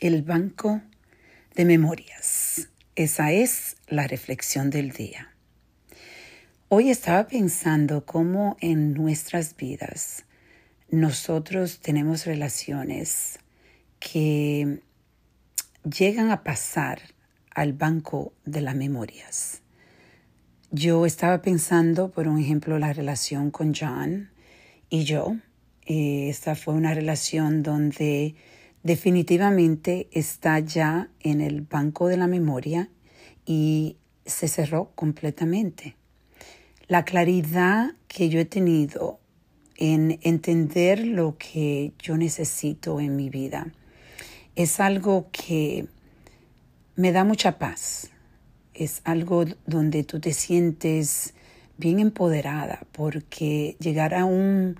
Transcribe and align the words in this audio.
El 0.00 0.22
banco 0.22 0.80
de 1.54 1.66
memorias. 1.66 2.70
Esa 2.96 3.32
es 3.32 3.76
la 3.86 4.06
reflexión 4.06 4.70
del 4.70 4.92
día. 4.92 5.34
Hoy 6.70 6.88
estaba 6.88 7.26
pensando 7.26 8.06
cómo 8.06 8.56
en 8.62 8.94
nuestras 8.94 9.54
vidas 9.54 10.24
nosotros 10.90 11.80
tenemos 11.80 12.24
relaciones 12.24 13.40
que 13.98 14.80
llegan 15.84 16.30
a 16.30 16.44
pasar 16.44 17.02
al 17.54 17.74
banco 17.74 18.32
de 18.46 18.62
las 18.62 18.76
memorias. 18.76 19.60
Yo 20.70 21.04
estaba 21.04 21.42
pensando, 21.42 22.10
por 22.10 22.26
un 22.26 22.38
ejemplo, 22.38 22.78
la 22.78 22.94
relación 22.94 23.50
con 23.50 23.74
John 23.74 24.30
y 24.88 25.04
yo. 25.04 25.36
Eh, 25.84 26.30
esta 26.30 26.54
fue 26.54 26.72
una 26.72 26.94
relación 26.94 27.62
donde 27.62 28.34
definitivamente 28.82 30.08
está 30.12 30.58
ya 30.60 31.10
en 31.20 31.40
el 31.40 31.62
banco 31.62 32.08
de 32.08 32.16
la 32.16 32.26
memoria 32.26 32.90
y 33.44 33.96
se 34.24 34.48
cerró 34.48 34.92
completamente. 34.94 35.96
La 36.88 37.04
claridad 37.04 37.92
que 38.08 38.28
yo 38.28 38.40
he 38.40 38.44
tenido 38.44 39.20
en 39.76 40.18
entender 40.22 41.06
lo 41.06 41.36
que 41.38 41.92
yo 41.98 42.16
necesito 42.16 43.00
en 43.00 43.16
mi 43.16 43.30
vida 43.30 43.72
es 44.56 44.80
algo 44.80 45.28
que 45.32 45.86
me 46.96 47.12
da 47.12 47.24
mucha 47.24 47.58
paz. 47.58 48.10
Es 48.74 49.00
algo 49.04 49.44
donde 49.66 50.04
tú 50.04 50.20
te 50.20 50.32
sientes 50.32 51.34
bien 51.76 51.98
empoderada 51.98 52.80
porque 52.92 53.76
llegar 53.80 54.14
a 54.14 54.24
un, 54.24 54.76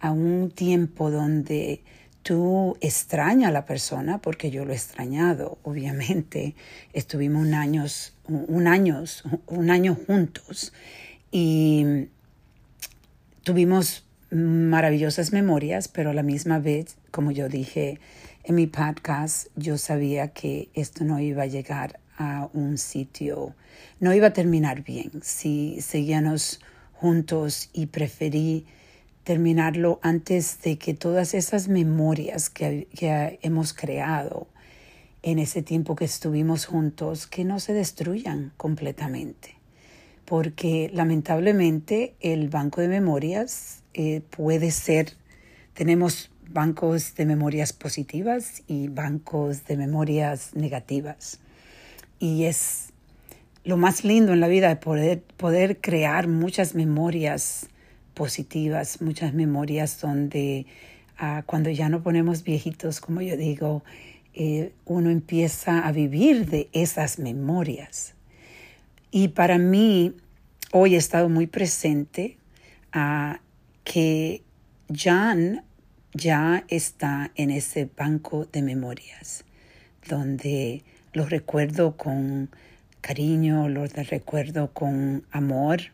a 0.00 0.12
un 0.12 0.50
tiempo 0.50 1.10
donde 1.10 1.82
tú 2.24 2.76
extrañas 2.80 3.50
a 3.50 3.52
la 3.52 3.66
persona, 3.66 4.18
porque 4.18 4.50
yo 4.50 4.64
lo 4.64 4.72
he 4.72 4.76
extrañado, 4.76 5.58
obviamente. 5.62 6.56
Estuvimos 6.92 7.46
un 7.46 7.54
año, 7.54 7.84
un 8.26 8.66
año, 8.66 9.04
un 9.46 9.70
año 9.70 9.94
juntos 9.94 10.72
y 11.30 12.08
tuvimos 13.44 14.04
maravillosas 14.30 15.32
memorias, 15.32 15.86
pero 15.86 16.10
a 16.10 16.14
la 16.14 16.22
misma 16.22 16.58
vez, 16.58 16.96
como 17.10 17.30
yo 17.30 17.48
dije 17.48 18.00
en 18.42 18.54
mi 18.54 18.66
podcast, 18.66 19.48
yo 19.54 19.76
sabía 19.78 20.28
que 20.28 20.70
esto 20.74 21.04
no 21.04 21.20
iba 21.20 21.42
a 21.42 21.46
llegar 21.46 22.00
a 22.16 22.48
un 22.54 22.78
sitio, 22.78 23.54
no 24.00 24.14
iba 24.14 24.28
a 24.28 24.32
terminar 24.32 24.82
bien 24.82 25.10
si 25.22 25.78
seguíamos 25.82 26.60
juntos 26.94 27.68
y 27.74 27.86
preferí 27.86 28.66
terminarlo 29.24 29.98
antes 30.02 30.60
de 30.62 30.76
que 30.76 30.94
todas 30.94 31.34
esas 31.34 31.68
memorias 31.68 32.50
que, 32.50 32.86
que, 32.94 33.38
hemos 33.42 33.72
creado 33.72 34.46
en 35.22 35.38
ese 35.38 35.62
tiempo 35.62 35.96
que 35.96 36.04
estuvimos 36.04 36.66
juntos, 36.66 37.26
que 37.26 37.44
no 37.44 37.58
se 37.58 37.72
destruyan 37.72 38.52
completamente. 38.58 39.56
Porque 40.26 40.90
lamentablemente 40.92 42.14
el 42.20 42.50
banco 42.50 42.82
de 42.82 42.88
memorias 42.88 43.82
eh, 43.94 44.20
puede 44.30 44.70
ser, 44.70 45.14
tenemos 45.72 46.30
bancos 46.50 47.14
de 47.14 47.24
memorias 47.24 47.72
positivas 47.72 48.62
y 48.66 48.88
bancos 48.88 49.64
de 49.64 49.76
memorias 49.78 50.54
negativas. 50.54 51.40
Y 52.18 52.44
es 52.44 52.92
lo 53.64 53.78
más 53.78 54.04
lindo 54.04 54.34
en 54.34 54.40
la 54.40 54.48
vida 54.48 54.68
de 54.68 54.76
poder, 54.76 55.22
poder 55.36 55.80
crear 55.80 56.28
muchas 56.28 56.74
memorias 56.74 57.68
positivas, 58.14 59.00
muchas 59.02 59.34
memorias 59.34 60.00
donde 60.00 60.66
uh, 61.20 61.42
cuando 61.46 61.70
ya 61.70 61.88
no 61.88 62.02
ponemos 62.02 62.44
viejitos, 62.44 63.00
como 63.00 63.20
yo 63.20 63.36
digo, 63.36 63.84
eh, 64.32 64.72
uno 64.84 65.10
empieza 65.10 65.86
a 65.86 65.92
vivir 65.92 66.46
de 66.46 66.68
esas 66.72 67.18
memorias. 67.18 68.14
Y 69.10 69.28
para 69.28 69.58
mí, 69.58 70.14
hoy 70.72 70.94
he 70.94 70.98
estado 70.98 71.28
muy 71.28 71.46
presente 71.46 72.36
a 72.92 73.40
que 73.84 74.42
Jan 74.92 75.64
ya 76.14 76.64
está 76.68 77.30
en 77.36 77.50
ese 77.50 77.88
banco 77.96 78.46
de 78.46 78.62
memorias, 78.62 79.44
donde 80.08 80.82
los 81.12 81.30
recuerdo 81.30 81.96
con 81.96 82.50
cariño, 83.00 83.68
los 83.68 83.92
recuerdo 83.92 84.72
con 84.72 85.24
amor 85.30 85.93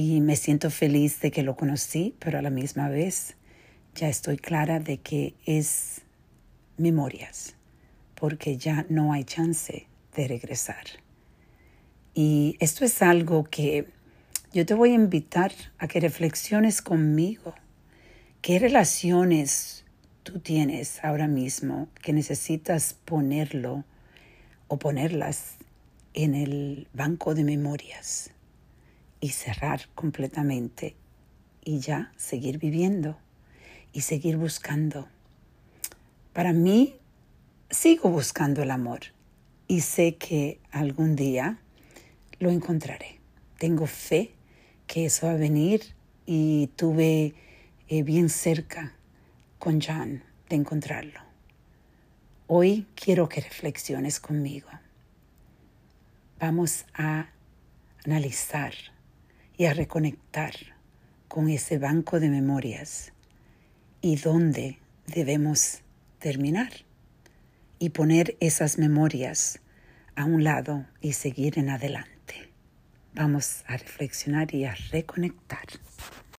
y 0.00 0.20
me 0.20 0.36
siento 0.36 0.70
feliz 0.70 1.20
de 1.20 1.32
que 1.32 1.42
lo 1.42 1.56
conocí, 1.56 2.14
pero 2.20 2.38
a 2.38 2.42
la 2.42 2.50
misma 2.50 2.88
vez 2.88 3.34
ya 3.96 4.08
estoy 4.08 4.36
clara 4.36 4.78
de 4.78 4.98
que 4.98 5.34
es 5.44 6.02
memorias, 6.76 7.56
porque 8.14 8.56
ya 8.56 8.86
no 8.88 9.12
hay 9.12 9.24
chance 9.24 9.88
de 10.14 10.28
regresar. 10.28 10.84
Y 12.14 12.56
esto 12.60 12.84
es 12.84 13.02
algo 13.02 13.42
que 13.50 13.88
yo 14.52 14.64
te 14.64 14.74
voy 14.74 14.92
a 14.92 14.94
invitar 14.94 15.50
a 15.78 15.88
que 15.88 15.98
reflexiones 15.98 16.80
conmigo 16.80 17.54
¿Qué 18.40 18.60
relaciones 18.60 19.84
tú 20.22 20.38
tienes 20.38 21.02
ahora 21.02 21.26
mismo 21.26 21.88
que 22.00 22.12
necesitas 22.12 22.94
ponerlo 22.94 23.84
o 24.68 24.78
ponerlas 24.78 25.56
en 26.14 26.36
el 26.36 26.86
banco 26.92 27.34
de 27.34 27.42
memorias 27.42 28.30
y 29.20 29.30
cerrar 29.30 29.88
completamente 29.94 30.96
y 31.64 31.80
ya 31.80 32.12
seguir 32.16 32.58
viviendo 32.58 33.18
y 33.92 34.02
seguir 34.02 34.36
buscando? 34.36 35.08
Para 36.32 36.52
mí, 36.52 36.96
sigo 37.70 38.10
buscando 38.10 38.62
el 38.62 38.70
amor 38.70 39.00
y 39.66 39.80
sé 39.80 40.16
que 40.16 40.60
algún 40.70 41.16
día 41.16 41.58
lo 42.38 42.50
encontraré. 42.50 43.18
Tengo 43.58 43.86
fe 43.86 44.32
que 44.86 45.06
eso 45.06 45.26
va 45.26 45.32
a 45.32 45.36
venir 45.36 45.82
y 46.26 46.68
tuve 46.76 47.34
eh, 47.88 48.02
bien 48.02 48.28
cerca 48.28 48.94
con 49.58 49.80
John 49.80 50.22
de 50.48 50.56
encontrarlo. 50.56 51.20
Hoy 52.46 52.86
quiero 52.94 53.28
que 53.28 53.40
reflexiones 53.40 54.20
conmigo. 54.20 54.68
Vamos 56.38 56.86
a 56.94 57.28
analizar 58.04 58.72
y 59.58 59.66
a 59.66 59.74
reconectar 59.74 60.54
con 61.26 61.50
ese 61.50 61.78
banco 61.78 62.20
de 62.20 62.30
memorias 62.30 63.12
y 64.00 64.16
dónde 64.16 64.78
debemos 65.06 65.80
terminar 66.20 66.72
y 67.78 67.90
poner 67.90 68.36
esas 68.40 68.78
memorias 68.78 69.60
a 70.14 70.24
un 70.24 70.44
lado 70.44 70.86
y 71.00 71.12
seguir 71.12 71.58
en 71.58 71.70
adelante. 71.70 72.52
Vamos 73.14 73.64
a 73.66 73.76
reflexionar 73.76 74.54
y 74.54 74.64
a 74.64 74.74
reconectar. 74.92 75.66